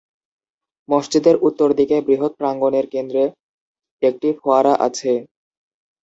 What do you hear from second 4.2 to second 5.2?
ফোয়ারা আছে।